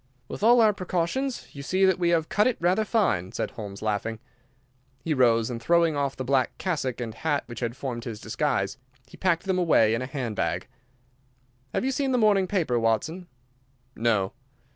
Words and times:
"With 0.27 0.41
all 0.41 0.61
our 0.61 0.73
precautions, 0.73 1.47
you 1.53 1.61
see 1.61 1.85
that 1.85 1.99
we 1.99 2.09
have 2.09 2.27
cut 2.27 2.47
it 2.47 2.57
rather 2.59 2.83
fine," 2.85 3.33
said 3.33 3.51
Holmes, 3.51 3.83
laughing. 3.83 4.17
He 5.03 5.13
rose, 5.13 5.51
and 5.51 5.61
throwing 5.61 5.95
off 5.95 6.15
the 6.15 6.23
black 6.23 6.57
cassock 6.57 6.99
and 6.99 7.13
hat 7.13 7.43
which 7.45 7.59
had 7.59 7.77
formed 7.77 8.05
his 8.05 8.19
disguise, 8.19 8.79
he 9.05 9.15
packed 9.15 9.43
them 9.43 9.59
away 9.59 9.93
in 9.93 10.01
a 10.01 10.07
hand 10.07 10.35
bag. 10.35 10.67
"Have 11.71 11.85
you 11.85 11.91
seen 11.91 12.13
the 12.13 12.17
morning 12.17 12.47
paper, 12.47 12.79
Watson?" 12.79 13.27
"No." 13.95 14.33